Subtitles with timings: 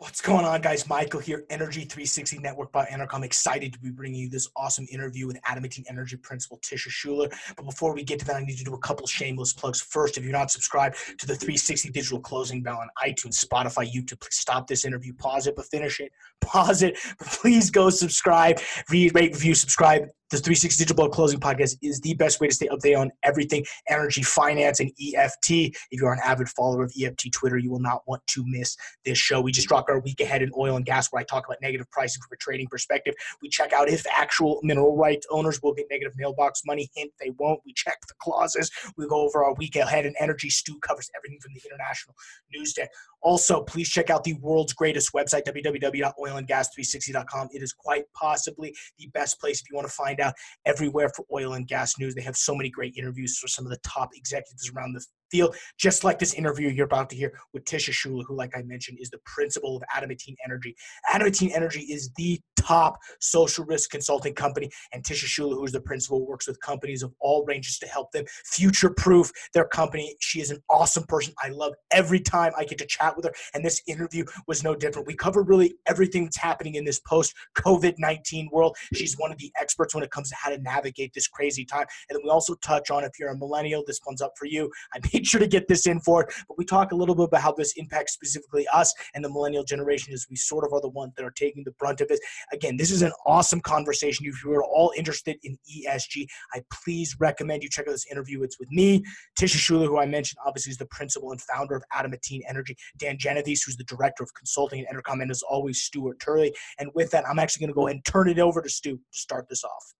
[0.00, 0.88] What's going on, guys?
[0.88, 3.22] Michael here, Energy 360 Network by Enercom.
[3.22, 7.30] Excited to be bringing you this awesome interview with Adamantine Energy Principal Tisha Schuller.
[7.54, 9.82] But before we get to that, I need to do a couple shameless plugs.
[9.82, 14.20] First, if you're not subscribed to the 360 Digital Closing Bell on iTunes, Spotify, YouTube,
[14.20, 16.12] please stop this interview, pause it, but finish it.
[16.40, 18.58] Pause it, but please go subscribe,
[18.88, 22.68] read, rate, review, subscribe the 360 Digital Closing Podcast is the best way to stay
[22.68, 25.50] updated on everything energy, finance, and EFT.
[25.50, 29.18] If you're an avid follower of EFT Twitter, you will not want to miss this
[29.18, 29.40] show.
[29.40, 31.90] We just dropped our week ahead in oil and gas, where I talk about negative
[31.90, 33.14] pricing from a trading perspective.
[33.42, 36.88] We check out if actual mineral rights owners will get negative mailbox money.
[36.94, 37.60] Hint, they won't.
[37.66, 38.70] We check the clauses.
[38.96, 42.14] We go over our week ahead, in Energy Stu covers everything from the international
[42.52, 42.90] news deck.
[43.22, 47.48] Also, please check out the world's greatest website, www.oilandgas360.com.
[47.52, 50.34] It is quite possibly the best place if you want to find out
[50.66, 52.14] everywhere for oil and gas news.
[52.14, 55.56] They have so many great interviews for some of the top executives around the field,
[55.78, 58.98] just like this interview you're about to hear with Tisha Schuller, who, like I mentioned,
[59.00, 60.76] is the principal of Adamantine Energy.
[61.12, 65.80] Adamantine Energy is the top social risk consulting company, and Tisha Schuller, who is the
[65.80, 70.14] principal, works with companies of all ranges to help them future proof their company.
[70.20, 71.34] She is an awesome person.
[71.42, 74.74] I love every time I get to chat with her, and this interview was no
[74.74, 75.06] different.
[75.06, 78.76] We cover really everything that's happening in this post COVID 19 world.
[78.94, 81.86] She's one of the experts when it comes to how to navigate this crazy time.
[82.08, 84.70] And then we also touch on if you're a millennial, this one's up for you.
[84.94, 87.24] I made sure to get this in for it, but we talk a little bit
[87.24, 90.80] about how this impacts specifically us and the millennial generation as we sort of are
[90.80, 92.20] the ones that are taking the brunt of this.
[92.52, 94.24] Again, this is an awesome conversation.
[94.26, 98.42] If you are all interested in ESG, I please recommend you check out this interview.
[98.42, 99.04] It's with me,
[99.38, 103.18] Tisha Schuller, who I mentioned, obviously is the principal and founder of Adamantine Energy, Dan
[103.18, 106.54] Genovese, who's the director of consulting at Enercom, and as always, Stuart Turley.
[106.78, 108.96] And with that, I'm actually going to go ahead and turn it over to Stu
[108.96, 109.99] to start this off.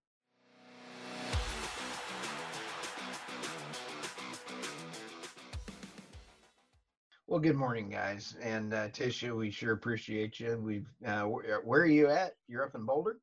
[7.31, 8.35] Well, good morning, guys.
[8.41, 10.57] And uh, Tisha, we sure appreciate you.
[10.61, 12.35] We've uh, where, where, are you at?
[12.49, 13.19] You're up in Boulder.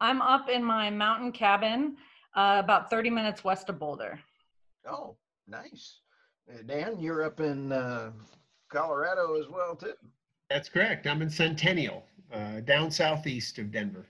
[0.00, 1.96] I'm up in my mountain cabin,
[2.36, 4.20] uh, about 30 minutes west of Boulder.
[4.88, 5.16] Oh,
[5.48, 6.02] nice.
[6.48, 8.12] Uh, Dan, you're up in uh,
[8.70, 9.94] Colorado as well, too.
[10.48, 11.08] That's correct.
[11.08, 14.06] I'm in Centennial, uh, down southeast of Denver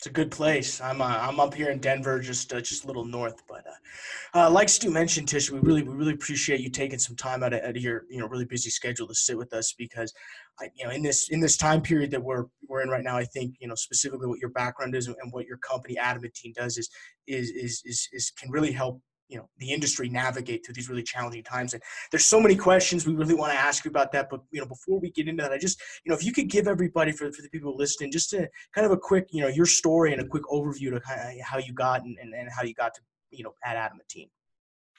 [0.00, 0.80] it's a good place.
[0.80, 3.42] I'm uh, I'm up here in Denver, just uh, just a little north.
[3.46, 7.16] But uh, uh, like Stu mentioned, Tish, we really we really appreciate you taking some
[7.16, 9.74] time out of, out of, your you know really busy schedule to sit with us
[9.76, 10.14] because
[10.58, 13.18] I, you know in this in this time period that we're we're in right now,
[13.18, 16.78] I think you know specifically what your background is and what your company Adamantine does
[16.78, 16.88] is
[17.26, 21.02] is is is, is can really help you know the industry navigate through these really
[21.02, 24.28] challenging times and there's so many questions we really want to ask you about that
[24.28, 26.48] but you know before we get into that i just you know if you could
[26.48, 29.48] give everybody for, for the people listening just a kind of a quick you know
[29.48, 32.48] your story and a quick overview to kind of how you got and, and, and
[32.50, 34.28] how you got to you know at adamantine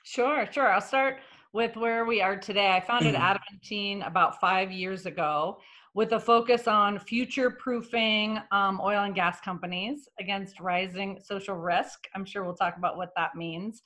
[0.04, 1.20] sure sure i'll start
[1.54, 3.24] with where we are today i founded mm-hmm.
[3.24, 5.58] adamantine about five years ago
[5.94, 12.08] with a focus on future proofing um, oil and gas companies against rising social risk.
[12.16, 13.82] I'm sure we'll talk about what that means.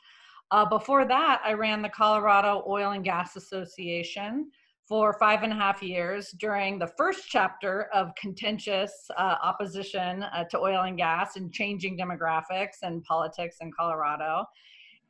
[0.52, 4.52] Uh, before that, I ran the Colorado Oil and Gas Association
[4.88, 10.44] for five and a half years during the first chapter of contentious uh, opposition uh,
[10.52, 14.46] to oil and gas and changing demographics and politics in Colorado.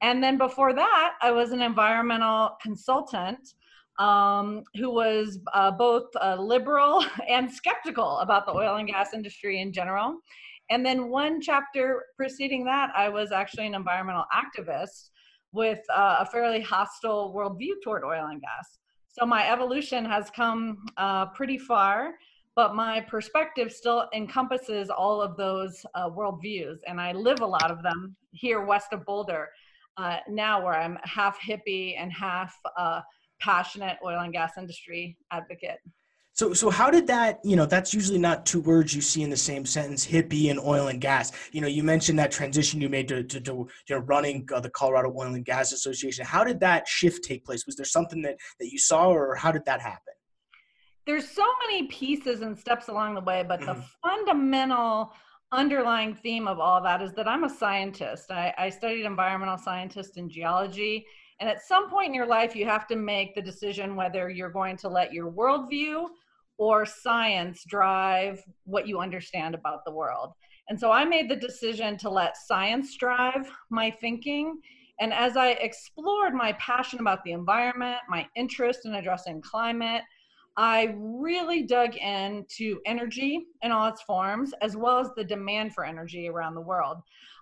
[0.02, 3.54] And then before that, I was an environmental consultant
[3.98, 9.62] um, who was uh, both uh, liberal and skeptical about the oil and gas industry
[9.62, 10.20] in general.
[10.70, 15.10] And then one chapter preceding that, I was actually an environmental activist
[15.52, 18.80] with uh, a fairly hostile worldview toward oil and gas.
[19.08, 22.16] So my evolution has come uh, pretty far,
[22.56, 26.80] but my perspective still encompasses all of those uh, worldviews.
[26.88, 29.50] And I live a lot of them here west of Boulder
[29.98, 33.02] uh, now, where I'm half hippie and half uh,
[33.40, 35.80] passionate oil and gas industry advocate.
[36.36, 37.40] So, so how did that?
[37.46, 40.60] You know, that's usually not two words you see in the same sentence: hippie and
[40.60, 41.32] oil and gas.
[41.54, 44.60] You know, you mentioned that transition you made to, to, to you know running uh,
[44.60, 46.26] the Colorado Oil and Gas Association.
[46.26, 47.66] How did that shift take place?
[47.66, 50.14] Was there something that that you saw, or how did that happen?
[51.08, 53.80] There's so many pieces and steps along the way, but mm-hmm.
[53.80, 55.14] the fundamental
[55.54, 58.30] underlying theme of all that is that I'm a scientist.
[58.30, 61.06] I, I studied environmental scientist and geology.
[61.40, 64.50] And at some point in your life, you have to make the decision whether you're
[64.50, 66.08] going to let your worldview
[66.58, 70.34] or science drive what you understand about the world.
[70.70, 74.60] And so I made the decision to let science drive my thinking.
[75.00, 80.02] And as I explored my passion about the environment, my interest in addressing climate,
[80.58, 85.84] I really dug into energy in all its forms, as well as the demand for
[85.84, 86.98] energy around the world.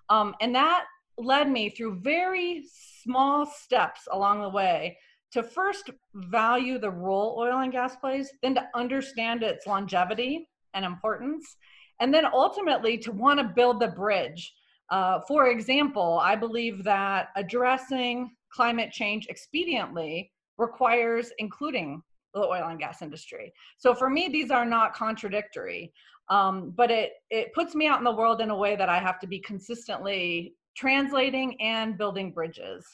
[0.08, 0.84] Um, and that
[1.16, 2.64] led me through very
[3.02, 4.98] small steps along the way
[5.34, 10.84] to first value the role oil and gas plays, then to understand its longevity and
[10.84, 11.56] importance,
[11.98, 14.54] and then ultimately to want to build the bridge.
[14.90, 22.00] Uh, for example, I believe that addressing climate change expediently requires including
[22.32, 23.52] the oil and gas industry.
[23.78, 25.92] So for me, these are not contradictory,
[26.28, 29.00] um, but it it puts me out in the world in a way that I
[29.00, 32.86] have to be consistently translating and building bridges.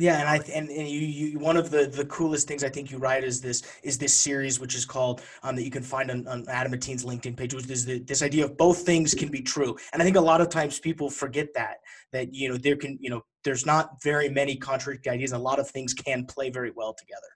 [0.00, 2.92] Yeah, and I and, and you, you one of the the coolest things I think
[2.92, 6.08] you write is this is this series which is called um, that you can find
[6.08, 9.42] on, on Adamantines LinkedIn page, which is the, this idea of both things can be
[9.42, 9.76] true.
[9.92, 11.78] And I think a lot of times people forget that
[12.12, 15.32] that you know there can you know there's not very many contradictory ideas.
[15.32, 17.26] And a lot of things can play very well together.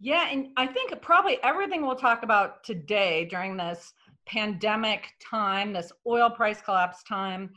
[0.00, 3.92] Yeah, and I think probably everything we'll talk about today during this
[4.26, 7.50] pandemic time, this oil price collapse time,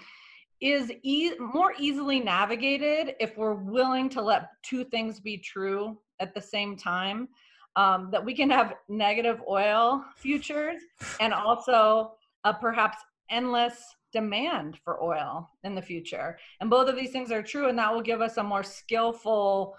[0.59, 6.33] is e- more easily navigated if we're willing to let two things be true at
[6.33, 7.29] the same time.
[7.75, 10.81] Um, that we can have negative oil futures
[11.19, 12.13] and also
[12.43, 12.97] a perhaps
[13.29, 13.75] endless
[14.11, 16.39] demand for oil in the future.
[16.59, 19.75] And both of these things are true, and that will give us a more skillful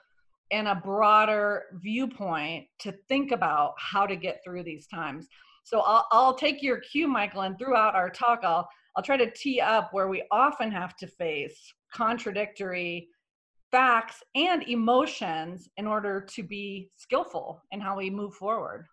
[0.52, 5.26] and a broader viewpoint to think about how to get through these times.
[5.64, 9.30] So I'll, I'll take your cue, Michael, and throughout our talk, I'll I'll try to
[9.30, 11.56] tee up where we often have to face
[11.92, 13.08] contradictory
[13.70, 18.86] facts and emotions in order to be skillful in how we move forward.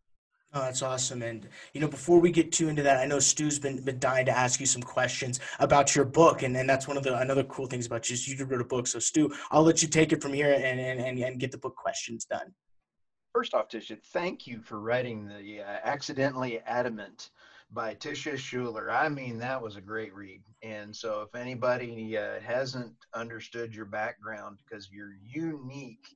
[0.54, 1.22] Oh, that's awesome.
[1.22, 4.26] And you know, before we get too into that, I know Stu's been been dying
[4.28, 7.44] to ask you some questions about your book, and, and that's one of the another
[7.44, 8.88] cool things about you is you wrote a book.
[8.88, 11.58] So Stu, I'll let you take it from here and and, and, and get the
[11.58, 12.54] book questions done.
[13.34, 17.32] First off, Tisha, thank you for writing the uh, accidentally adamant
[17.76, 18.90] by Tisha Schuller.
[18.90, 20.42] I mean, that was a great read.
[20.64, 26.08] And so, if anybody uh, hasn't understood your background, because you're unique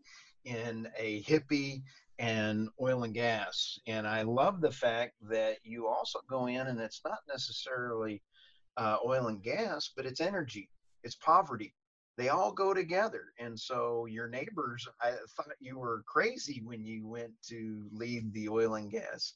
[0.46, 1.84] in a hippie
[2.18, 6.80] and oil and gas, and I love the fact that you also go in and
[6.80, 8.24] it's not necessarily
[8.78, 10.70] uh, oil and gas, but it's energy,
[11.04, 11.76] it's poverty.
[12.18, 13.26] They all go together.
[13.38, 18.48] And so, your neighbors, I thought you were crazy when you went to lead the
[18.48, 19.34] oil and gas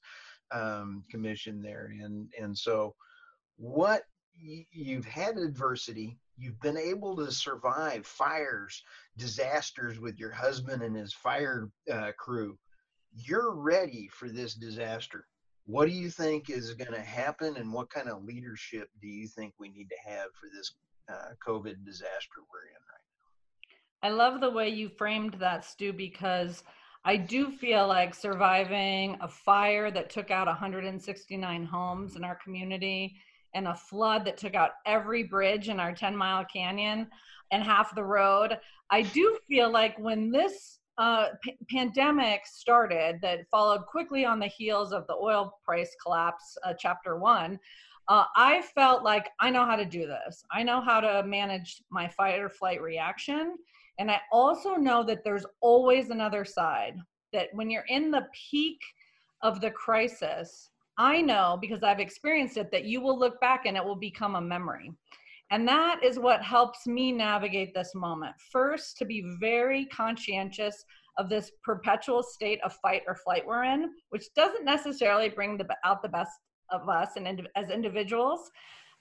[0.51, 2.95] um, commission there, and and so
[3.57, 4.03] what
[4.35, 8.83] you've had adversity, you've been able to survive fires,
[9.17, 12.57] disasters with your husband and his fire uh, crew.
[13.15, 15.27] You're ready for this disaster.
[15.65, 19.27] What do you think is going to happen, and what kind of leadership do you
[19.27, 20.73] think we need to have for this
[21.09, 23.07] uh, COVID disaster we're in right
[24.01, 24.09] now?
[24.09, 26.63] I love the way you framed that, Stu, because
[27.05, 33.17] I do feel like surviving a fire that took out 169 homes in our community
[33.53, 37.07] and a flood that took out every bridge in our 10 mile canyon
[37.51, 38.57] and half the road.
[38.89, 44.47] I do feel like when this uh, p- pandemic started, that followed quickly on the
[44.47, 47.59] heels of the oil price collapse, uh, chapter one,
[48.07, 50.43] uh, I felt like I know how to do this.
[50.51, 53.57] I know how to manage my fight or flight reaction.
[53.99, 56.95] And I also know that there's always another side,
[57.31, 58.79] that when you're in the peak
[59.41, 63.75] of the crisis, I know because I've experienced it that you will look back and
[63.75, 64.91] it will become a memory.
[65.51, 68.33] And that is what helps me navigate this moment.
[68.51, 70.83] First, to be very conscientious
[71.17, 75.67] of this perpetual state of fight or flight we're in, which doesn't necessarily bring the,
[75.85, 76.31] out the best
[76.71, 78.49] of us and as individuals.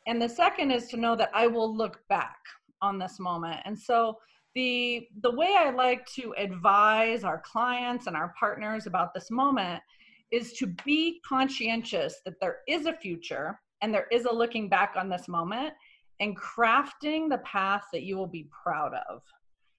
[0.06, 2.36] And the second is to know that I will look back
[2.82, 3.60] on this moment.
[3.64, 4.18] And so
[4.54, 9.82] the the way i like to advise our clients and our partners about this moment
[10.30, 14.94] is to be conscientious that there is a future and there is a looking back
[14.96, 15.74] on this moment
[16.20, 19.22] and crafting the path that you will be proud of.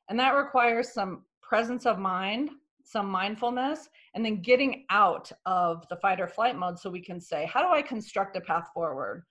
[0.09, 2.51] And that requires some presence of mind
[2.83, 7.19] some mindfulness and then getting out of the fight or flight mode so we can
[7.19, 9.23] say how do i construct a path forward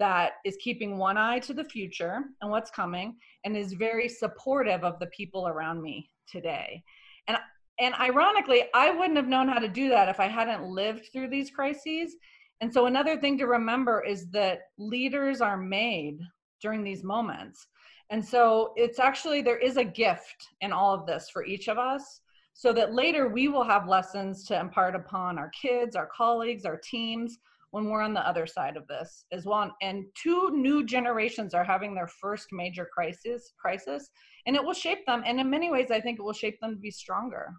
[0.00, 4.82] that is keeping one eye to the future and what's coming and is very supportive
[4.82, 6.82] of the people around me today.
[7.28, 7.36] And
[7.78, 11.28] and ironically, I wouldn't have known how to do that if I hadn't lived through
[11.28, 12.16] these crises.
[12.60, 16.18] And so another thing to remember is that leaders are made
[16.60, 17.66] during these moments.
[18.10, 21.78] And so it's actually there is a gift in all of this for each of
[21.78, 22.20] us
[22.52, 26.76] so that later we will have lessons to impart upon our kids, our colleagues, our
[26.76, 27.38] teams
[27.70, 29.74] when we're on the other side of this as well.
[29.80, 34.08] And two new generations are having their first major crisis, crisis,
[34.46, 35.22] and it will shape them.
[35.24, 37.52] And in many ways, I think it will shape them to be stronger.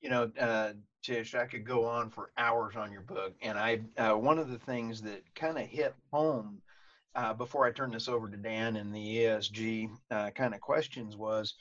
[0.00, 3.80] You know, uh, Tish, I could go on for hours on your book, and I
[3.96, 6.60] uh, one of the things that kind of hit home
[7.14, 11.16] uh, before I turn this over to Dan and the ESG uh, kind of questions
[11.16, 11.54] was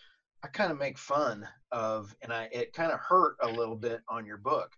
[0.44, 4.02] I kind of make fun of, and I it kind of hurt a little bit
[4.10, 4.72] on your book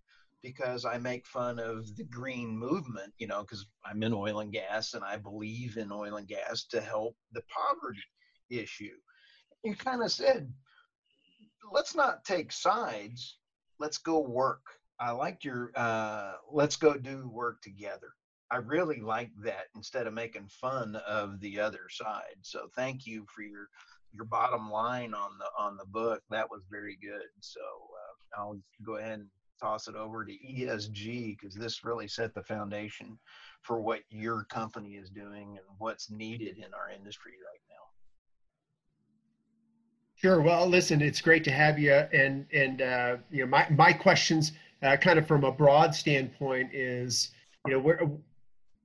[0.44, 4.52] because I make fun of the green movement, you know, because I'm in oil and
[4.52, 8.02] gas and I believe in oil and gas to help the poverty
[8.50, 8.96] issue.
[9.64, 10.52] You kind of said,
[11.72, 13.38] let's not take sides,
[13.80, 14.62] let's go work.
[15.00, 18.10] I liked your uh, let's go do work together.
[18.52, 22.36] I really like that instead of making fun of the other side.
[22.42, 23.68] So thank you for your
[24.12, 26.22] your bottom line on the on the book.
[26.30, 27.28] That was very good.
[27.40, 29.28] So uh, I'll go ahead and
[29.62, 33.18] toss it over to ESG because this really set the foundation
[33.62, 37.76] for what your company is doing and what's needed in our industry right now.
[40.16, 40.42] Sure.
[40.42, 41.94] Well, listen, it's great to have you.
[41.94, 44.52] And and uh, you know, my my questions,
[44.84, 47.32] uh, kind of from a broad standpoint, is
[47.66, 48.02] you know, where,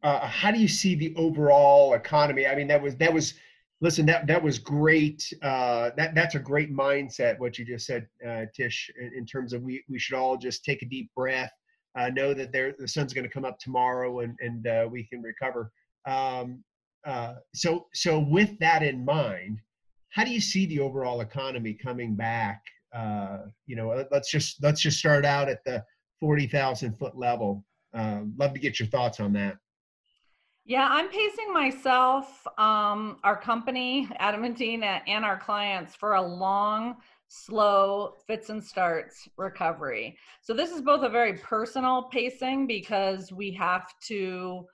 [0.03, 2.47] uh, how do you see the overall economy?
[2.47, 3.35] I mean, that was that was
[3.83, 5.31] Listen, that that was great.
[5.43, 7.39] Uh, that that's a great mindset.
[7.39, 10.65] What you just said, uh, Tish, in, in, terms of we we should all just
[10.65, 11.53] take a deep breath,
[11.99, 15.05] uh, know that there the sun's going to come up tomorrow, and and uh, we
[15.05, 15.73] can recover.
[16.07, 16.65] Um,
[17.07, 19.61] uh, so so with that in mind,
[20.09, 22.63] how do you see the overall economy coming back?
[22.95, 25.85] Uh, you know, let's just let's just start out at the
[26.19, 27.63] forty thousand foot level.
[27.93, 29.59] Um, love to get your thoughts on that.
[30.69, 36.97] Yeah, I'm pacing myself, um, our company, Adamantine, and our clients for a long,
[37.29, 40.19] slow fits and starts recovery.
[40.41, 44.67] So this is both a very personal pacing because we have to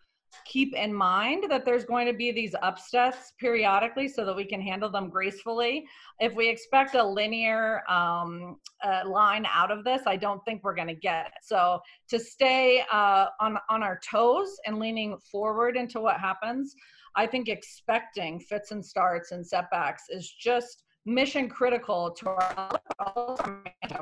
[0.44, 4.60] keep in mind that there's going to be these upsets periodically so that we can
[4.60, 5.86] handle them gracefully.
[6.20, 10.74] If we expect a linear um, uh, line out of this, I don't think we're
[10.74, 11.32] going to get it.
[11.42, 16.74] So to stay uh, on, on our toes and leaning forward into what happens,
[17.14, 22.70] I think expecting fits and starts and setbacks is just mission critical to our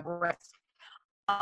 [0.04, 0.50] risk.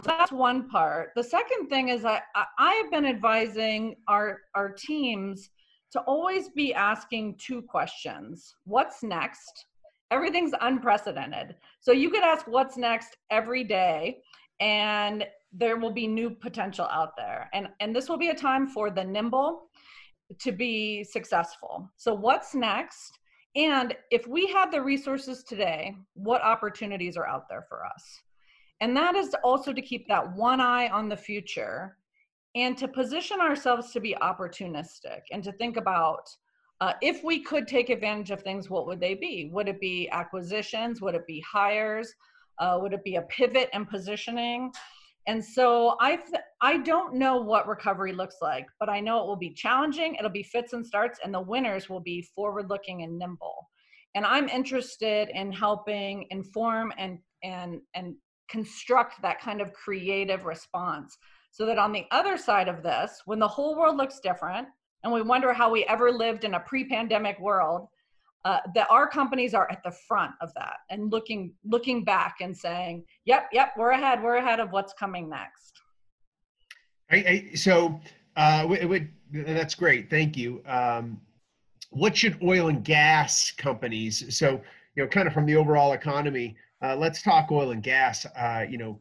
[0.05, 1.11] That's one part.
[1.17, 2.21] The second thing is I,
[2.59, 5.51] I have been advising our, our teams
[5.93, 8.55] to always be asking two questions.
[8.65, 9.67] What's next?
[10.11, 11.57] Everything's unprecedented.
[11.81, 14.19] So you could ask what's next every day
[14.61, 17.49] and there will be new potential out there.
[17.53, 19.69] And, and this will be a time for the nimble
[20.41, 21.91] to be successful.
[21.97, 23.19] So what's next?
[23.57, 28.21] And if we had the resources today, what opportunities are out there for us?
[28.81, 31.97] And that is also to keep that one eye on the future
[32.55, 36.29] and to position ourselves to be opportunistic and to think about
[36.81, 39.51] uh, if we could take advantage of things, what would they be?
[39.53, 41.01] Would it be acquisitions?
[41.01, 42.15] Would it be hires?
[42.59, 44.71] Uh, would it be a pivot and positioning?
[45.27, 49.27] And so I th- I don't know what recovery looks like, but I know it
[49.27, 50.15] will be challenging.
[50.15, 53.69] It'll be fits and starts, and the winners will be forward looking and nimble.
[54.15, 58.15] And I'm interested in helping inform and and and
[58.49, 61.19] construct that kind of creative response
[61.51, 64.69] so that on the other side of this when the whole world looks different
[65.05, 67.89] and we wonder how we ever lived in a pre-pandemic world
[68.45, 72.57] uh, that our companies are at the front of that and looking looking back and
[72.57, 75.73] saying yep yep we're ahead we're ahead of what's coming next.
[77.11, 78.01] I, I, so
[78.37, 78.67] uh,
[79.33, 80.63] that's great thank you.
[80.67, 81.21] Um,
[81.91, 84.61] what should oil and gas companies so
[84.95, 88.25] you know kind of from the overall economy uh, let's talk oil and gas.
[88.25, 89.01] Uh, you know,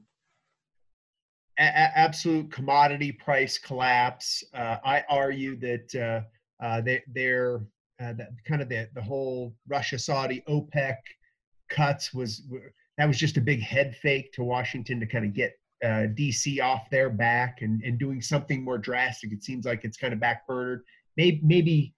[1.60, 4.44] a- absolute commodity price collapse.
[4.54, 7.62] Uh, I argue that uh, uh, they, they're
[8.00, 10.96] uh, that kind of the, the whole Russia, Saudi, OPEC
[11.70, 12.44] cuts was
[12.98, 15.54] that was just a big head fake to Washington to kind of get
[15.84, 19.32] DC off their back and, and doing something more drastic.
[19.32, 20.80] It seems like it's kind of backburnered.
[21.16, 21.94] Maybe maybe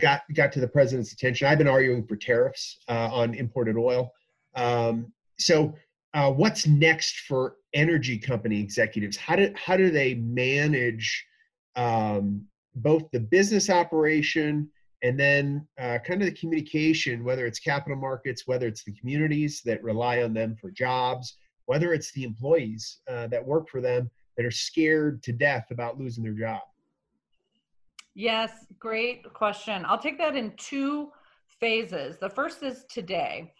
[0.00, 1.46] got got to the president's attention.
[1.46, 4.12] I've been arguing for tariffs on imported oil.
[4.54, 5.74] Um, so,
[6.14, 9.16] uh, what's next for energy company executives?
[9.16, 11.26] How do how do they manage
[11.76, 12.46] um,
[12.76, 14.70] both the business operation
[15.02, 19.60] and then uh, kind of the communication, whether it's capital markets, whether it's the communities
[19.64, 24.10] that rely on them for jobs, whether it's the employees uh, that work for them
[24.36, 26.62] that are scared to death about losing their job?
[28.14, 29.84] Yes, great question.
[29.86, 31.10] I'll take that in two
[31.60, 32.16] phases.
[32.18, 33.52] The first is today.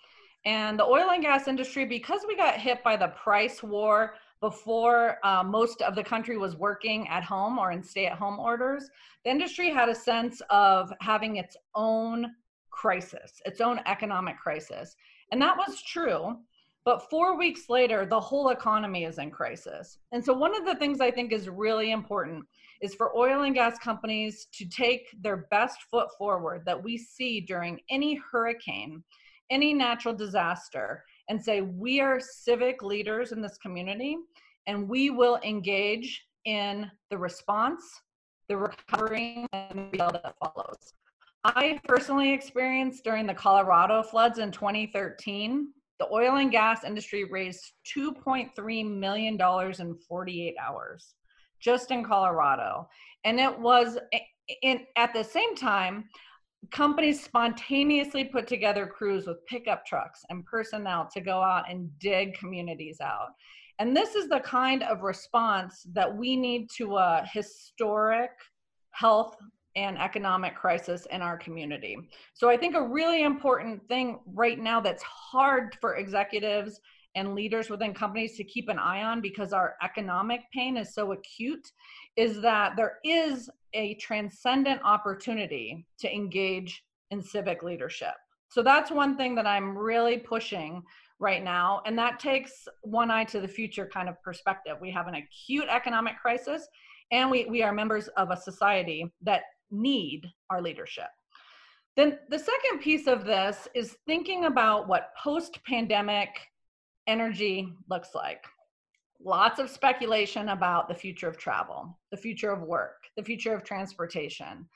[0.44, 5.18] And the oil and gas industry, because we got hit by the price war before
[5.24, 8.90] uh, most of the country was working at home or in stay at home orders,
[9.24, 12.30] the industry had a sense of having its own
[12.70, 14.96] crisis, its own economic crisis.
[15.32, 16.36] And that was true.
[16.84, 19.96] But four weeks later, the whole economy is in crisis.
[20.12, 22.44] And so, one of the things I think is really important
[22.82, 27.40] is for oil and gas companies to take their best foot forward that we see
[27.40, 29.02] during any hurricane
[29.50, 34.16] any natural disaster and say, we are civic leaders in this community
[34.66, 37.82] and we will engage in the response,
[38.48, 40.94] the recovery, and the that follows.
[41.44, 45.68] I personally experienced during the Colorado floods in 2013,
[46.00, 49.38] the oil and gas industry raised $2.3 million
[49.78, 51.14] in 48 hours
[51.60, 52.88] just in Colorado.
[53.24, 54.20] And it was eh,
[54.62, 56.04] in, at the same time,
[56.70, 62.34] companies spontaneously put together crews with pickup trucks and personnel to go out and dig
[62.34, 63.28] communities out.
[63.78, 68.30] And this is the kind of response that we need to a historic
[68.92, 69.36] health
[69.76, 71.98] and economic crisis in our community.
[72.32, 76.80] So I think a really important thing right now that's hard for executives
[77.14, 81.12] and leaders within companies to keep an eye on because our economic pain is so
[81.12, 81.70] acute
[82.16, 88.14] is that there is a transcendent opportunity to engage in civic leadership.
[88.48, 90.82] So that's one thing that I'm really pushing
[91.18, 91.82] right now.
[91.86, 94.76] And that takes one eye to the future kind of perspective.
[94.80, 96.66] We have an acute economic crisis,
[97.10, 101.08] and we, we are members of a society that need our leadership.
[101.96, 106.28] Then the second piece of this is thinking about what post pandemic
[107.06, 108.44] energy looks like.
[109.24, 113.64] Lots of speculation about the future of travel, the future of work, the future of
[113.64, 114.68] transportation.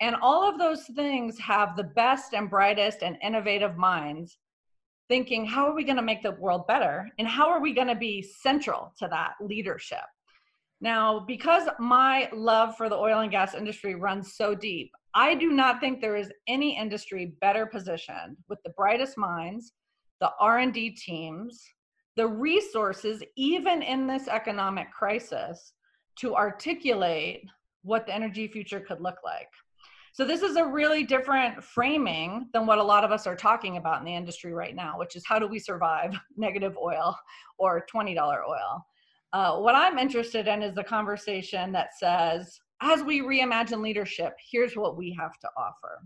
[0.00, 4.38] And all of those things have the best and brightest and innovative minds
[5.08, 7.10] thinking, how are we going to make the world better?
[7.18, 9.98] And how are we going to be central to that leadership?
[10.80, 15.50] Now, because my love for the oil and gas industry runs so deep, I do
[15.50, 19.72] not think there is any industry better positioned with the brightest minds,
[20.20, 21.64] the R&D teams,
[22.16, 25.72] the resources even in this economic crisis
[26.16, 27.44] to articulate
[27.82, 29.48] what the energy future could look like.
[30.12, 33.76] So this is a really different framing than what a lot of us are talking
[33.76, 37.16] about in the industry right now, which is how do we survive negative oil
[37.58, 38.84] or $20 oil?
[39.32, 44.74] Uh, what I'm interested in is the conversation that says, as we reimagine leadership, here's
[44.74, 46.02] what we have to offer.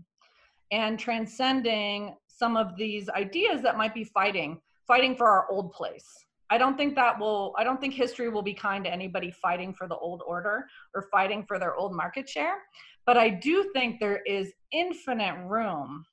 [0.71, 6.07] And transcending some of these ideas that might be fighting, fighting for our old place.
[6.49, 9.73] I don't think that will, I don't think history will be kind to anybody fighting
[9.73, 12.57] for the old order or fighting for their old market share.
[13.05, 16.05] But I do think there is infinite room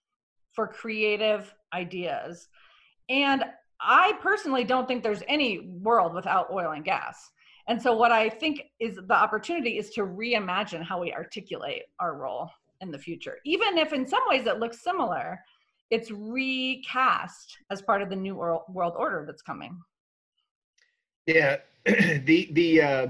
[0.52, 2.48] for creative ideas.
[3.08, 3.44] And
[3.80, 7.30] I personally don't think there's any world without oil and gas.
[7.68, 12.16] And so, what I think is the opportunity is to reimagine how we articulate our
[12.16, 13.38] role in the future.
[13.44, 15.38] Even if in some ways it looks similar,
[15.92, 19.78] it's recast as part of the new world, world order that's coming.
[21.26, 23.06] Yeah, the the uh,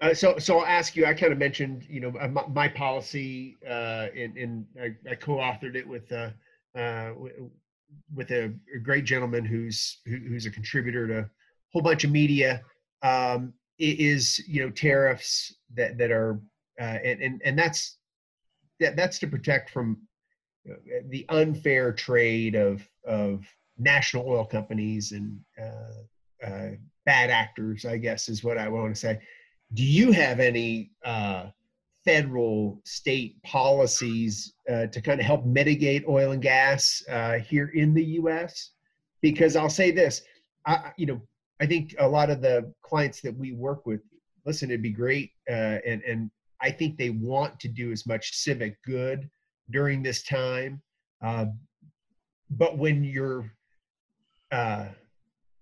[0.00, 1.04] uh, so so I'll ask you.
[1.04, 5.86] I kind of mentioned you know my, my policy, uh, and, I, I, co-authored it
[5.86, 6.30] with uh,
[6.74, 7.12] uh,
[8.14, 11.30] with a, a great gentleman who's who, who's a contributor to a
[11.70, 12.62] whole bunch of media
[13.02, 16.40] um, is you know tariffs that that are
[16.80, 17.98] uh, and, and and that's
[18.80, 19.98] that that's to protect from
[21.08, 23.44] the unfair trade of of
[23.78, 26.70] national oil companies and uh, uh,
[27.06, 29.18] bad actors i guess is what i want to say
[29.72, 31.46] do you have any uh,
[32.04, 37.94] federal state policies uh, to kind of help mitigate oil and gas uh, here in
[37.94, 38.70] the U.S.
[39.20, 40.22] Because I'll say this,
[40.66, 41.20] I, you know,
[41.60, 44.00] I think a lot of the clients that we work with,
[44.46, 46.30] listen, it'd be great, uh, and and
[46.62, 49.28] I think they want to do as much civic good
[49.70, 50.80] during this time.
[51.22, 51.46] Uh,
[52.50, 53.50] but when you're
[54.50, 54.86] uh,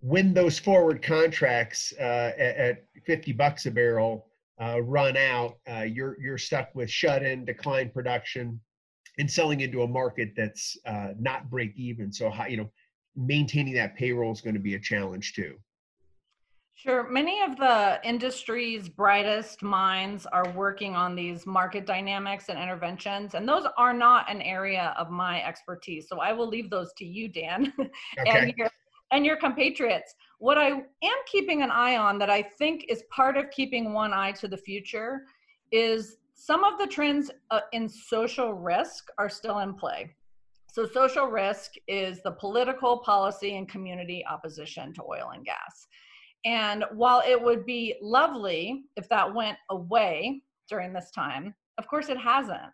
[0.01, 4.27] when those forward contracts uh, at, at 50 bucks a barrel
[4.61, 8.61] uh, run out, uh, you're you're stuck with shut in, decline production,
[9.19, 12.13] and selling into a market that's uh, not break even.
[12.13, 12.71] So how, you know,
[13.17, 15.57] maintaining that payroll is going to be a challenge too.
[16.79, 17.11] Sure.
[17.11, 23.49] Many of the industry's brightest minds are working on these market dynamics and interventions, and
[23.49, 26.07] those are not an area of my expertise.
[26.09, 27.91] So I will leave those to you, Dan, okay.
[28.27, 28.71] and your
[29.11, 30.15] and your compatriots.
[30.39, 34.13] What I am keeping an eye on that I think is part of keeping one
[34.13, 35.23] eye to the future
[35.73, 40.15] is some of the trends uh, in social risk are still in play.
[40.71, 45.89] So, social risk is the political, policy, and community opposition to oil and gas.
[46.45, 52.09] And while it would be lovely if that went away during this time, of course
[52.09, 52.73] it hasn't.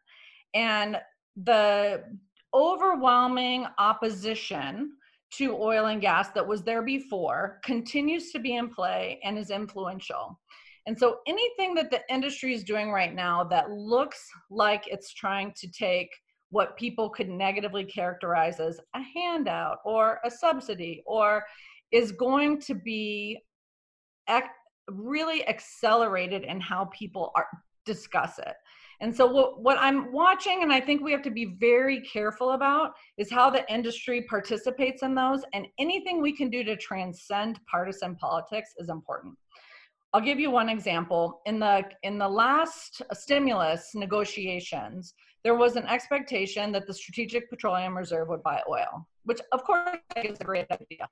[0.55, 0.98] And
[1.37, 2.05] the
[2.53, 4.92] overwhelming opposition
[5.33, 9.50] to oil and gas that was there before continues to be in play and is
[9.50, 10.38] influential.
[10.87, 15.53] And so anything that the industry is doing right now that looks like it's trying
[15.57, 16.11] to take
[16.50, 21.44] what people could negatively characterize as a handout or a subsidy or
[21.90, 23.40] is going to be
[24.88, 27.46] really accelerated in how people are
[27.87, 28.54] discuss it
[29.00, 32.52] and so what, what i'm watching and i think we have to be very careful
[32.52, 37.60] about is how the industry participates in those and anything we can do to transcend
[37.70, 39.34] partisan politics is important
[40.14, 41.40] I'll give you one example.
[41.44, 47.96] In the in the last stimulus negotiations, there was an expectation that the Strategic Petroleum
[47.96, 51.08] Reserve would buy oil, which of course is a great idea.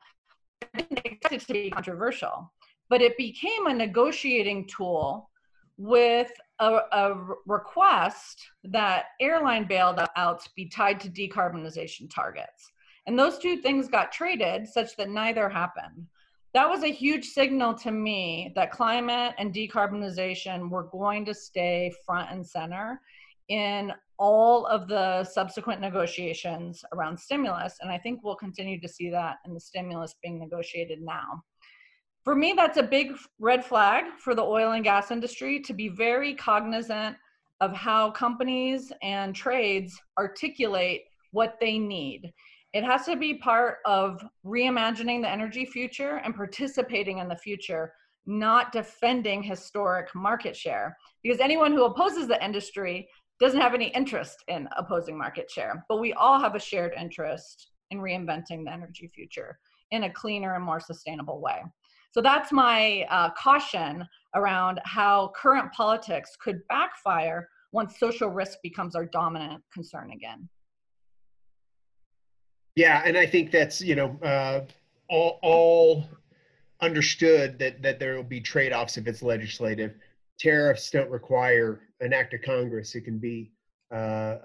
[0.72, 2.52] I didn't expect it to be controversial,
[2.92, 5.30] but it became a negotiating tool
[5.78, 12.70] with a, a request that airline bailouts be tied to decarbonization targets.
[13.06, 16.06] And those two things got traded such that neither happened
[16.54, 21.90] that was a huge signal to me that climate and decarbonization were going to stay
[22.04, 23.00] front and center
[23.48, 27.78] in all of the subsequent negotiations around stimulus.
[27.80, 31.42] And I think we'll continue to see that in the stimulus being negotiated now.
[32.24, 35.88] For me, that's a big red flag for the oil and gas industry to be
[35.88, 37.16] very cognizant
[37.60, 42.32] of how companies and trades articulate what they need.
[42.74, 47.92] It has to be part of reimagining the energy future and participating in the future,
[48.24, 50.96] not defending historic market share.
[51.24, 53.08] Because anyone who opposes the industry
[53.40, 55.84] doesn't have any interest in opposing market share.
[55.88, 59.58] But we all have a shared interest in reinventing the energy future
[59.90, 61.62] in a cleaner and more sustainable way.
[62.12, 68.94] So that's my uh, caution around how current politics could backfire once social risk becomes
[68.94, 70.48] our dominant concern again.
[72.76, 74.60] Yeah, and I think that's you know uh,
[75.08, 76.08] all all
[76.80, 79.94] understood that that there will be trade offs if it's legislative.
[80.38, 83.52] Tariffs don't require an act of Congress; it can be
[83.90, 83.94] uh,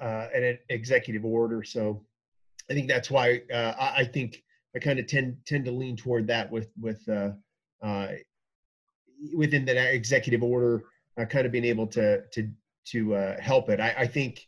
[0.01, 1.63] uh, an executive order.
[1.63, 2.03] So
[2.69, 4.43] I think that's why uh, I, I, think
[4.75, 7.29] I kind of tend tend to lean toward that with with uh,
[9.35, 10.83] within that executive order,
[11.29, 12.49] kind of being able to to
[12.91, 13.79] to help it.
[13.79, 14.47] I, I think.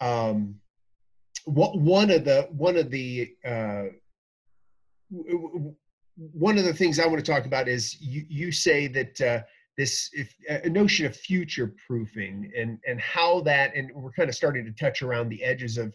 [0.00, 0.56] Um,
[1.44, 3.84] what one of the one of the uh,
[6.16, 9.42] one of the things I want to talk about is you, you say that uh,
[9.76, 10.34] this if,
[10.64, 14.72] a notion of future proofing and and how that and we're kind of starting to
[14.72, 15.94] touch around the edges of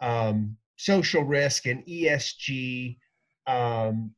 [0.00, 2.98] um, social risk and ESG
[3.46, 4.12] um,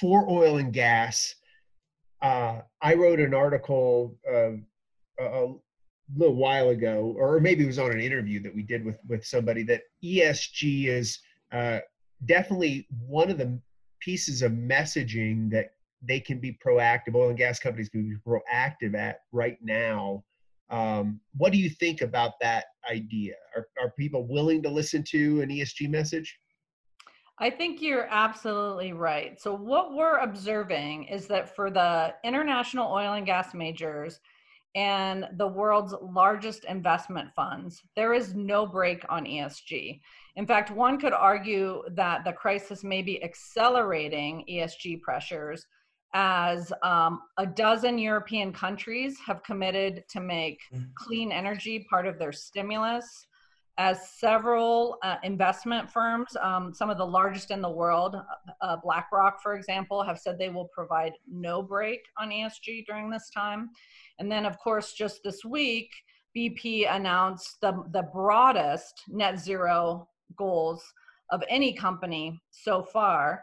[0.00, 1.34] for oil and gas.
[2.22, 4.52] Uh, I wrote an article uh,
[5.22, 5.54] a,
[6.14, 9.24] little while ago, or maybe it was on an interview that we did with with
[9.24, 11.18] somebody that ESG is
[11.50, 11.78] uh,
[12.26, 13.58] definitely one of the
[14.00, 15.70] pieces of messaging that
[16.02, 17.14] they can be proactive.
[17.14, 20.22] Oil and gas companies can be proactive at right now.
[20.70, 23.34] Um, what do you think about that idea?
[23.56, 26.38] Are, are people willing to listen to an ESG message?
[27.38, 29.40] I think you're absolutely right.
[29.40, 34.20] So, what we're observing is that for the international oil and gas majors,
[34.74, 40.00] and the world's largest investment funds, there is no break on ESG.
[40.36, 45.64] In fact, one could argue that the crisis may be accelerating ESG pressures
[46.12, 50.84] as um, a dozen European countries have committed to make mm.
[50.96, 53.26] clean energy part of their stimulus.
[53.76, 58.14] As several uh, investment firms, um, some of the largest in the world,
[58.60, 63.30] uh, BlackRock, for example, have said they will provide no break on ESG during this
[63.30, 63.70] time.
[64.20, 65.90] And then, of course, just this week,
[66.36, 70.84] BP announced the, the broadest net zero goals
[71.30, 73.42] of any company so far.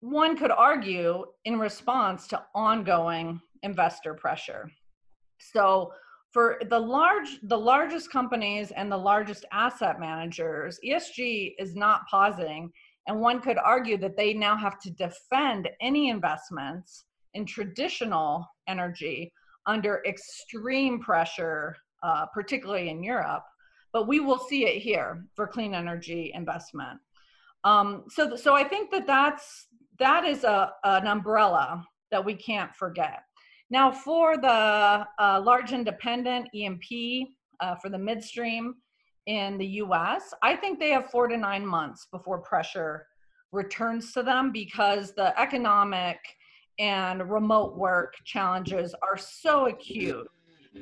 [0.00, 4.70] One could argue in response to ongoing investor pressure.
[5.38, 5.92] So,
[6.32, 12.70] for the large the largest companies and the largest asset managers esg is not pausing
[13.08, 19.32] and one could argue that they now have to defend any investments in traditional energy
[19.66, 23.44] under extreme pressure, uh, particularly in Europe.
[23.92, 27.00] But we will see it here for clean energy investment.
[27.64, 29.66] Um, so, so I think that that's
[29.98, 33.22] that is a, an umbrella that we can't forget.
[33.70, 34.48] Now, for the
[35.18, 38.74] uh, large independent E&P uh, for the midstream
[39.26, 43.06] in the U.S., I think they have four to nine months before pressure
[43.52, 46.18] returns to them because the economic
[46.78, 50.28] and remote work challenges are so acute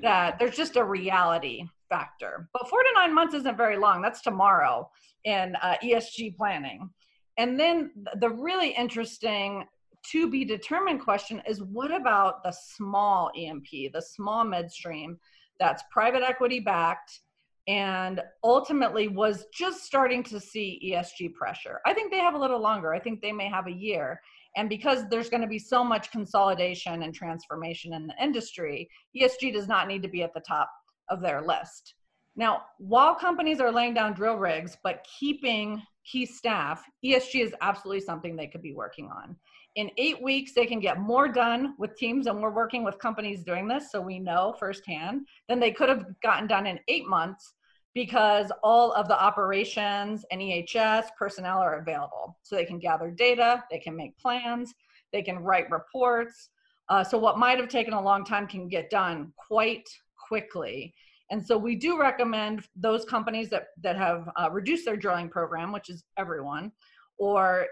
[0.03, 2.49] that there's just a reality factor.
[2.53, 4.03] But four to nine months isn't very long.
[4.03, 4.91] That's tomorrow
[5.25, 6.91] in uh, ESG planning.
[7.39, 9.65] And then the really interesting
[10.13, 15.19] to be determined question is what about the small E&P, the small midstream
[15.59, 17.21] that's private equity backed,
[17.69, 21.81] and ultimately was just starting to see ESG pressure.
[21.85, 22.95] I think they have a little longer.
[22.95, 24.21] I think they may have a year.
[24.57, 29.53] And because there's going to be so much consolidation and transformation in the industry, ESG
[29.53, 30.71] does not need to be at the top
[31.11, 31.95] of their list.
[32.37, 38.01] Now, while companies are laying down drill rigs but keeping key staff, ESG is absolutely
[38.01, 39.37] something they could be working on.
[39.77, 43.45] In eight weeks, they can get more done with teams, and we're working with companies
[43.45, 47.53] doing this, so we know firsthand, than they could have gotten done in eight months
[47.97, 52.39] because all of the operations and EHS personnel are available.
[52.43, 54.75] So they can gather data, they can make plans,
[55.13, 56.51] they can write reports.
[56.89, 59.89] Uh, so what might have taken a long time can get done quite
[60.29, 60.95] quickly.
[61.31, 65.73] And so we do recommend those companies that, that have uh, reduced their drilling program,
[65.73, 66.73] which is everyone,
[67.19, 67.67] or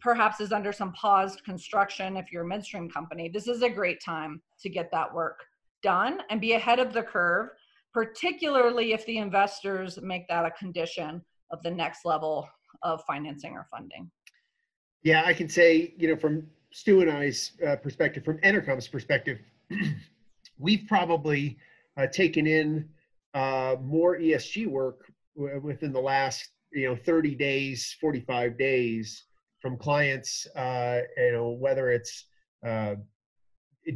[0.00, 3.28] perhaps is under some paused construction if you're a midstream company.
[3.28, 5.40] This is a great time to get that work
[5.82, 7.50] done and be ahead of the curve
[7.96, 12.46] particularly if the investors make that a condition of the next level
[12.82, 14.10] of financing or funding.
[15.02, 19.38] Yeah, I can say, you know, from Stu and I's uh, perspective, from Enercom's perspective,
[20.58, 21.56] we've probably
[21.96, 22.86] uh, taken in
[23.32, 29.24] uh, more ESG work w- within the last, you know, 30 days, 45 days
[29.60, 32.26] from clients, uh, you know, whether it's
[32.66, 32.96] uh,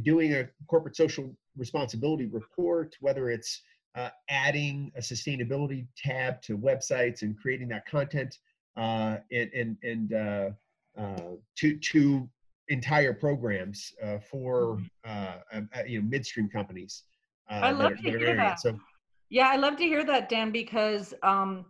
[0.03, 3.61] doing a corporate social responsibility report, whether it's
[3.95, 8.37] uh, adding a sustainability tab to websites and creating that content
[8.77, 10.49] uh, and and, and uh,
[10.97, 12.29] uh to to
[12.69, 15.63] entire programs uh, for mm-hmm.
[15.73, 17.03] uh, you know midstream companies.
[17.49, 18.61] I love that to hear that.
[18.61, 18.79] So,
[19.29, 21.65] yeah, I love to hear that, Dan, because um,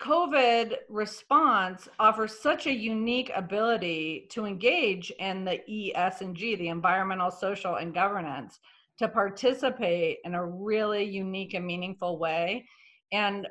[0.00, 7.76] COVID response offers such a unique ability to engage in the ESG, the environmental, social,
[7.76, 8.60] and governance
[8.98, 12.66] to participate in a really unique and meaningful way.
[13.12, 13.48] And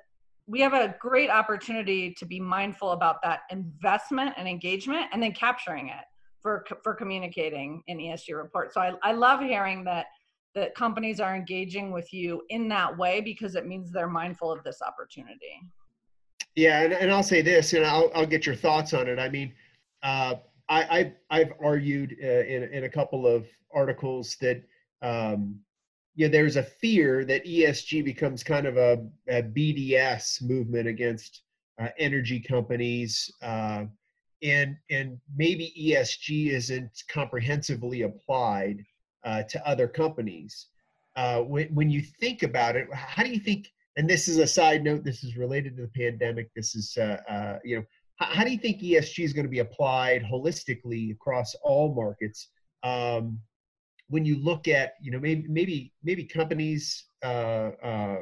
[0.48, 5.32] we have a great opportunity to be mindful about that investment and engagement and then
[5.32, 6.06] capturing it
[6.44, 8.76] for, for communicating in ESG reports.
[8.76, 10.06] So I, I love hearing that
[10.54, 14.64] that companies are engaging with you in that way because it means they're mindful of
[14.64, 15.62] this opportunity.
[16.56, 19.20] Yeah, and, and I'll say this, and I'll, I'll get your thoughts on it.
[19.20, 19.54] I mean,
[20.04, 20.36] uh,
[20.70, 24.64] I, I, have argued uh, in, in a couple of articles that
[25.02, 25.60] um,
[26.16, 31.42] yeah, there's a fear that ESG becomes kind of a, a BDS movement against
[31.80, 33.84] uh, energy companies, uh,
[34.42, 38.86] and and maybe ESG isn't comprehensively applied
[39.26, 40.68] uh, to other companies.
[41.18, 43.72] Uh, when when you think about it, how do you think?
[43.98, 45.04] And this is a side note.
[45.04, 46.50] This is related to the pandemic.
[46.56, 47.86] This is uh, uh, you know
[48.18, 52.50] how, how, do you think ESG is going to be applied holistically across all markets?
[52.84, 53.40] Um,
[54.10, 58.22] when you look at you know maybe maybe maybe companies uh, uh,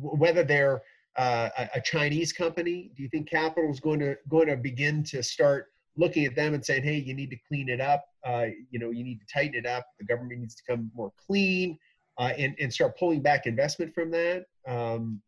[0.00, 0.82] whether they're
[1.16, 5.02] uh, a, a, Chinese company, do you think capital is going to going to begin
[5.04, 8.46] to start looking at them and saying, hey, you need to clean it up, uh,
[8.70, 9.86] you know, you need to tighten it up.
[9.98, 11.78] The government needs to come more clean
[12.18, 14.46] uh, and and start pulling back investment from that.
[14.66, 15.20] Um,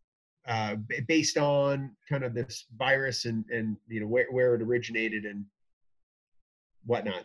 [0.47, 5.25] uh, based on kind of this virus and and you know where, where it originated
[5.25, 5.45] and
[6.87, 7.25] whatnot.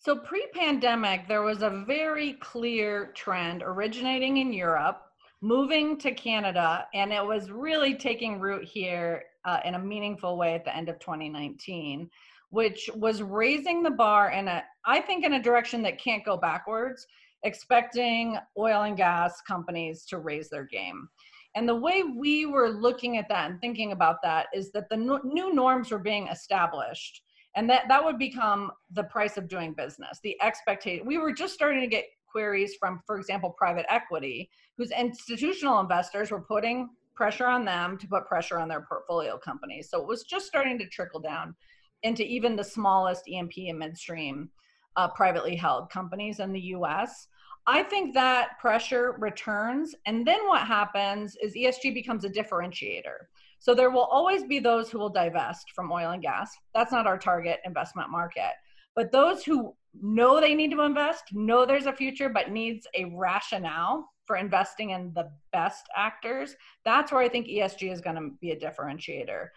[0.00, 5.02] So pre pandemic, there was a very clear trend originating in Europe,
[5.42, 10.54] moving to Canada, and it was really taking root here uh, in a meaningful way
[10.54, 12.10] at the end of 2019,
[12.48, 16.36] which was raising the bar in a, I think, in a direction that can't go
[16.36, 17.06] backwards,
[17.42, 21.08] expecting oil and gas companies to raise their game.
[21.56, 24.96] And the way we were looking at that and thinking about that is that the
[24.96, 27.22] new norms were being established
[27.56, 31.54] and that that would become the price of doing business the expectation we were just
[31.54, 34.48] starting to get queries from for example private equity
[34.78, 39.88] whose institutional investors were putting pressure on them to put pressure on their portfolio companies
[39.90, 41.54] so it was just starting to trickle down
[42.02, 44.48] into even the smallest E&P and midstream
[44.96, 47.28] uh, privately held companies in the us
[47.66, 53.26] i think that pressure returns and then what happens is esg becomes a differentiator
[53.60, 56.50] so there will always be those who will divest from oil and gas.
[56.74, 58.52] That's not our target investment market.
[58.96, 63.04] But those who know they need to invest, know there's a future, but needs a
[63.14, 68.30] rationale for investing in the best actors, that's where I think ESG is going to
[68.40, 69.48] be a differentiator.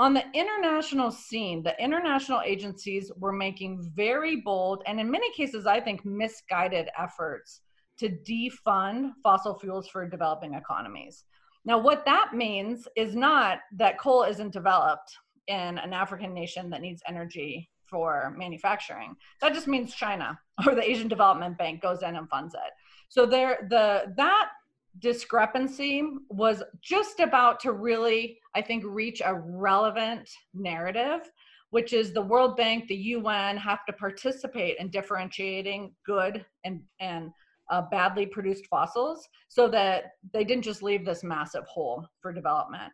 [0.00, 5.66] On the international scene, the international agencies were making very bold and, in many cases,
[5.66, 7.62] I think misguided efforts
[7.98, 11.24] to defund fossil fuels for developing economies.
[11.64, 15.16] Now, what that means is not that coal isn't developed
[15.48, 19.16] in an African nation that needs energy for manufacturing.
[19.40, 22.72] That just means China or the Asian Development Bank goes in and funds it.
[23.08, 24.50] So there, the that
[24.98, 31.30] discrepancy was just about to really, I think, reach a relevant narrative,
[31.70, 37.30] which is the World Bank, the UN have to participate in differentiating good and, and
[37.70, 42.92] uh, badly produced fossils so that they didn't just leave this massive hole for development.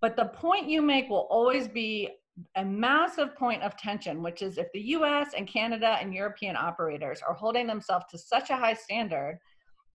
[0.00, 2.10] But the point you make will always be
[2.56, 7.22] a massive point of tension, which is if the US and Canada and European operators
[7.26, 9.38] are holding themselves to such a high standard,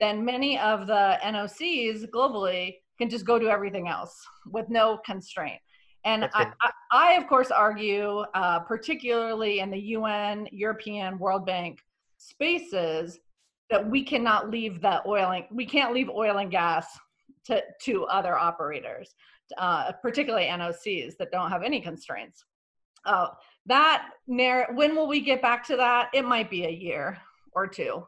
[0.01, 5.61] then many of the NOCs globally can just go do everything else with no constraint.
[6.03, 11.79] And I, I, I, of course, argue, uh, particularly in the UN, European, World Bank
[12.17, 13.19] spaces,
[13.69, 16.87] that we cannot leave the oil and we can't leave oil and gas
[17.45, 19.13] to, to other operators,
[19.57, 22.43] uh, particularly NOCs that don't have any constraints.
[23.05, 23.27] Uh,
[23.67, 26.09] that narr- when will we get back to that?
[26.13, 27.17] It might be a year
[27.53, 28.05] or two.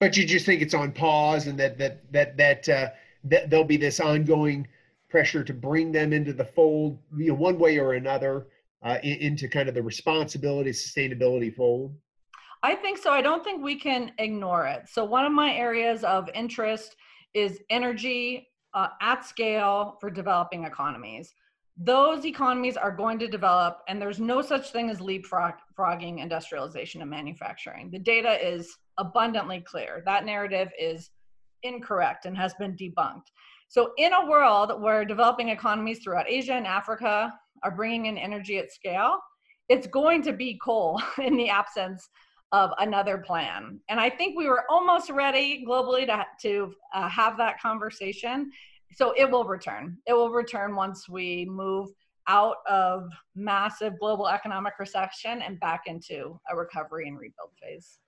[0.00, 2.88] But you just think it's on pause, and that that that that uh,
[3.24, 4.68] that there'll be this ongoing
[5.08, 8.48] pressure to bring them into the fold, you know, one way or another,
[8.82, 11.94] uh, into kind of the responsibility sustainability fold.
[12.62, 13.10] I think so.
[13.10, 14.88] I don't think we can ignore it.
[14.88, 16.96] So one of my areas of interest
[17.32, 21.34] is energy uh, at scale for developing economies.
[21.76, 25.00] Those economies are going to develop, and there's no such thing as
[25.76, 27.90] leapfrogging industrialization and manufacturing.
[27.90, 30.02] The data is abundantly clear.
[30.04, 31.10] That narrative is
[31.62, 33.26] incorrect and has been debunked.
[33.68, 38.58] So, in a world where developing economies throughout Asia and Africa are bringing in energy
[38.58, 39.18] at scale,
[39.68, 42.08] it's going to be coal in the absence
[42.52, 43.80] of another plan.
[43.88, 48.52] And I think we were almost ready globally to, to uh, have that conversation.
[48.92, 49.98] So it will return.
[50.06, 51.88] It will return once we move
[52.28, 57.98] out of massive global economic recession and back into a recovery and rebuild phase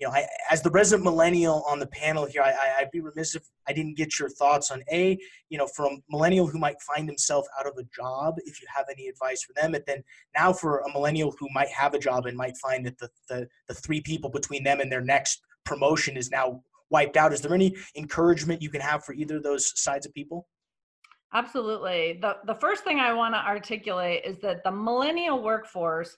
[0.00, 3.34] you know, I, as the resident millennial on the panel here, I, would be remiss
[3.34, 5.18] if I didn't get your thoughts on a,
[5.50, 8.86] you know, from millennial who might find himself out of a job, if you have
[8.90, 10.02] any advice for them, and then
[10.34, 13.46] now for a millennial who might have a job and might find that the the,
[13.68, 17.34] the three people between them and their next promotion is now wiped out.
[17.34, 20.46] Is there any encouragement you can have for either of those sides of people?
[21.32, 22.18] Absolutely.
[22.20, 26.16] The the first thing I want to articulate is that the millennial workforce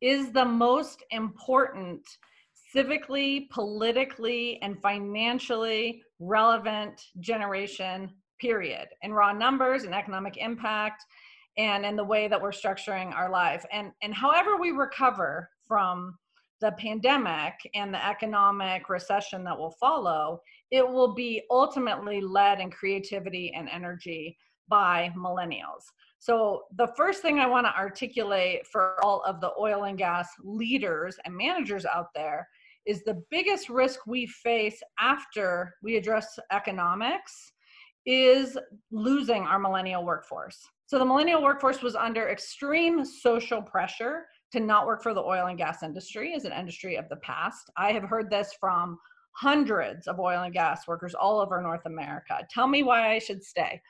[0.00, 2.02] is the most important
[2.74, 11.04] civically, politically, and financially relevant generation, period, in raw numbers and economic impact
[11.58, 13.64] and in the way that we're structuring our life.
[13.72, 16.16] And, and however we recover from
[16.60, 22.70] the pandemic and the economic recession that will follow, it will be ultimately led in
[22.70, 24.36] creativity and energy
[24.68, 25.84] by millennials.
[26.18, 30.28] So, the first thing I want to articulate for all of the oil and gas
[30.42, 32.46] leaders and managers out there
[32.86, 37.52] is the biggest risk we face after we address economics
[38.06, 38.58] is
[38.90, 40.58] losing our millennial workforce.
[40.86, 45.46] So the millennial workforce was under extreme social pressure to not work for the oil
[45.46, 47.70] and gas industry as an industry of the past.
[47.76, 48.98] I have heard this from
[49.34, 52.38] hundreds of oil and gas workers all over North America.
[52.50, 53.80] Tell me why I should stay.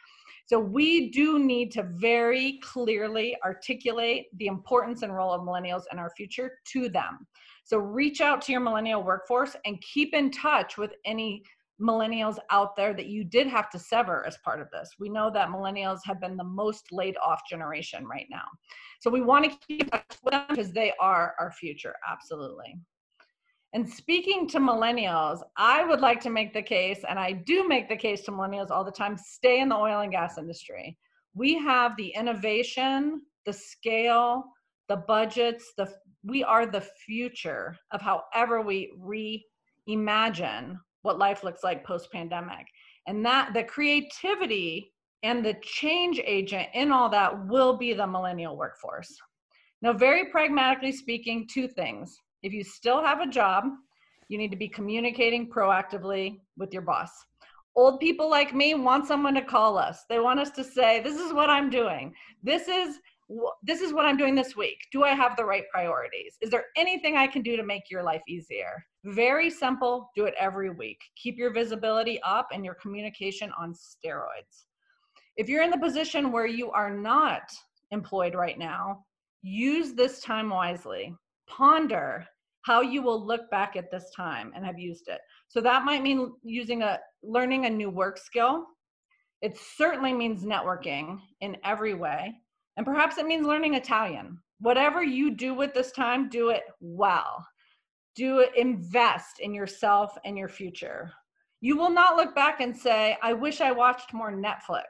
[0.46, 5.98] So we do need to very clearly articulate the importance and role of millennials in
[5.98, 7.26] our future to them.
[7.64, 11.42] So reach out to your millennial workforce and keep in touch with any
[11.80, 14.90] millennials out there that you did have to sever as part of this.
[14.98, 18.44] We know that millennials have been the most laid off generation right now.
[19.00, 22.78] So we want to keep touch with them because they are our future, absolutely.
[23.74, 27.88] And speaking to millennials, I would like to make the case, and I do make
[27.88, 30.98] the case to millennials all the time stay in the oil and gas industry.
[31.34, 34.44] We have the innovation, the scale,
[34.88, 35.92] the budgets, the
[36.24, 38.92] we are the future of however we
[39.88, 42.66] reimagine what life looks like post pandemic.
[43.06, 44.92] And that the creativity
[45.24, 49.12] and the change agent in all that will be the millennial workforce.
[49.80, 52.16] Now, very pragmatically speaking, two things.
[52.42, 53.64] If you still have a job,
[54.28, 57.10] you need to be communicating proactively with your boss.
[57.74, 60.04] Old people like me want someone to call us.
[60.08, 62.14] They want us to say, This is what I'm doing.
[62.42, 62.98] This is
[63.62, 64.76] this is what I'm doing this week.
[64.90, 66.36] Do I have the right priorities?
[66.40, 68.84] Is there anything I can do to make your life easier?
[69.04, 70.10] Very simple.
[70.14, 70.98] Do it every week.
[71.16, 74.64] Keep your visibility up and your communication on steroids.
[75.36, 77.50] If you're in the position where you are not
[77.90, 79.04] employed right now,
[79.42, 81.14] use this time wisely.
[81.48, 82.26] Ponder
[82.62, 85.20] how you will look back at this time and have used it.
[85.48, 88.64] So that might mean using a learning a new work skill.
[89.40, 92.32] It certainly means networking in every way.
[92.76, 94.38] And perhaps it means learning Italian.
[94.60, 97.44] Whatever you do with this time, do it well.
[98.14, 101.10] Do it, invest in yourself and your future.
[101.60, 104.84] You will not look back and say, I wish I watched more Netflix.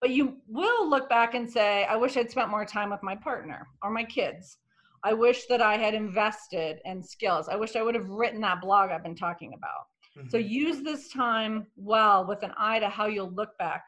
[0.00, 3.16] But you will look back and say, I wish I'd spent more time with my
[3.16, 4.58] partner or my kids.
[5.02, 7.48] I wish that I had invested in skills.
[7.48, 9.86] I wish I would have written that blog I've been talking about.
[10.16, 10.28] Mm-hmm.
[10.30, 13.84] So use this time well with an eye to how you'll look back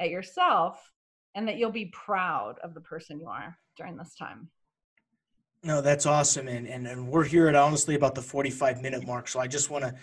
[0.00, 0.80] at yourself
[1.34, 4.48] and that you'll be proud of the person you are during this time.
[5.62, 6.48] No, that's awesome.
[6.48, 9.28] And, and, and we're here at honestly about the 45 minute mark.
[9.28, 9.94] So I just want to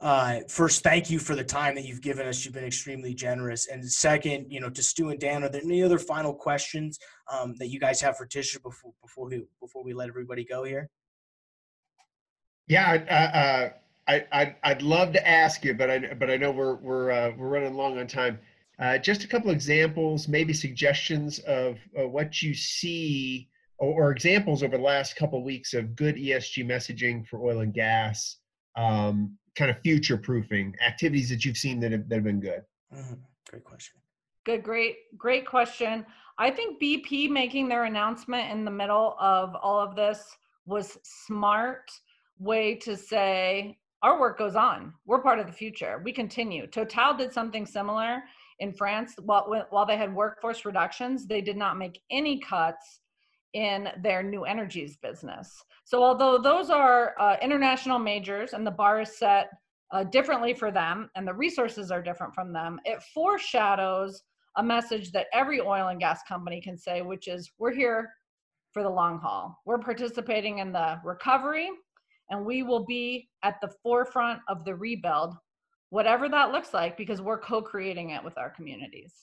[0.00, 2.44] uh, first, thank you for the time that you've given us.
[2.44, 3.68] You've been extremely generous.
[3.68, 6.98] And second, you know, to Stu and Dan, are there any other final questions
[7.32, 10.64] um, that you guys have for Tisha before before we before we let everybody go
[10.64, 10.90] here?
[12.68, 13.70] Yeah, uh, uh,
[14.08, 17.32] I, I I'd love to ask you, but I but I know we're we're uh,
[17.36, 18.38] we're running long on time.
[18.78, 24.76] Uh, just a couple examples, maybe suggestions of what you see or, or, examples over
[24.76, 28.36] the last couple weeks of good ESG messaging for oil and gas.
[28.76, 32.62] Um, kind of future proofing activities that you've seen that have, that have been good?
[32.94, 33.14] Mm-hmm.
[33.50, 33.96] Great question.
[34.44, 36.06] Good, great, great question.
[36.38, 40.36] I think BP making their announcement in the middle of all of this
[40.66, 41.90] was smart
[42.38, 44.92] way to say our work goes on.
[45.06, 46.00] We're part of the future.
[46.04, 46.66] We continue.
[46.66, 48.22] Total did something similar
[48.60, 49.14] in France.
[49.22, 53.00] While, while they had workforce reductions, they did not make any cuts
[53.56, 55.50] in their new energies business.
[55.84, 59.48] So although those are uh, international majors and the bar is set
[59.92, 64.22] uh, differently for them and the resources are different from them, it foreshadows
[64.58, 68.10] a message that every oil and gas company can say, which is we're here
[68.72, 69.58] for the long haul.
[69.64, 71.70] We're participating in the recovery
[72.28, 75.34] and we will be at the forefront of the rebuild,
[75.88, 79.14] whatever that looks like, because we're co creating it with our communities.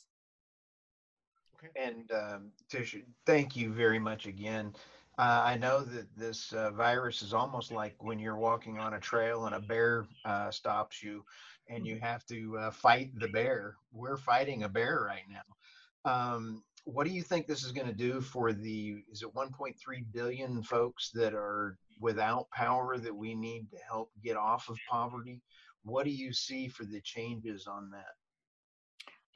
[1.76, 4.74] And um, Tisha, thank you very much again.
[5.18, 9.00] Uh, I know that this uh, virus is almost like when you're walking on a
[9.00, 11.24] trail and a bear uh, stops you
[11.70, 13.76] and you have to uh, fight the bear.
[13.92, 16.12] We're fighting a bear right now.
[16.12, 19.74] Um, what do you think this is going to do for the, is it 1.3
[20.12, 25.42] billion folks that are without power that we need to help get off of poverty?
[25.84, 28.16] What do you see for the changes on that?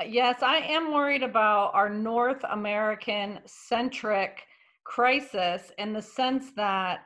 [0.06, 4.44] Yes, I am worried about our North American centric
[4.84, 7.00] crisis in the sense that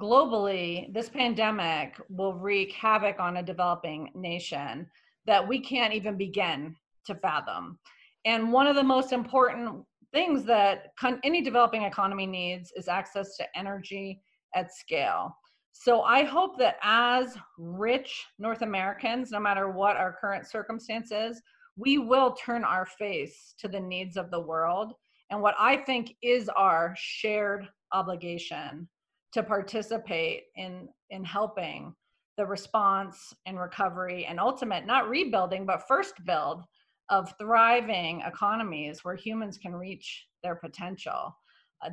[0.00, 4.86] globally, this pandemic will wreak havoc on a developing nation
[5.26, 6.74] that we can't even begin
[7.04, 7.78] to fathom.
[8.24, 9.84] And one of the most important
[10.14, 14.22] things that con- any developing economy needs is access to energy
[14.54, 15.36] at scale.
[15.72, 21.42] So I hope that as rich North Americans, no matter what our current circumstances,
[21.78, 24.92] we will turn our face to the needs of the world
[25.30, 28.88] and what I think is our shared obligation
[29.32, 31.94] to participate in in helping
[32.36, 36.62] the response and recovery and ultimate not rebuilding but first build
[37.10, 41.34] of thriving economies where humans can reach their potential.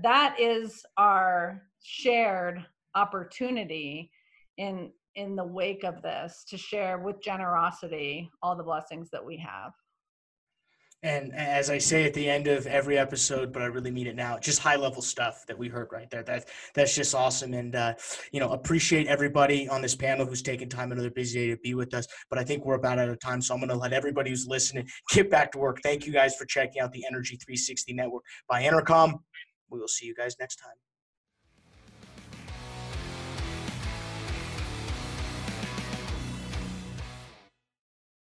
[0.04, 2.66] That is our shared
[2.96, 4.12] opportunity
[4.58, 9.38] in in the wake of this to share with generosity all the blessings that we
[9.38, 9.72] have
[11.06, 14.16] and as I say at the end of every episode, but I really mean it
[14.16, 16.24] now, just high level stuff that we heard right there.
[16.24, 17.54] That that's just awesome.
[17.54, 17.94] And uh,
[18.32, 21.76] you know, appreciate everybody on this panel who's taken time another busy day to be
[21.76, 22.08] with us.
[22.30, 24.48] But I think we're about out of time, so I'm going to let everybody who's
[24.48, 25.80] listening get back to work.
[25.84, 29.20] Thank you guys for checking out the Energy 360 Network by Enercom.
[29.70, 30.85] We will see you guys next time.